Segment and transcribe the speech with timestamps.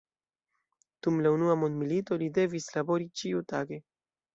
[1.03, 3.85] Dum la unua mondmilito li devis labori ĉiutage.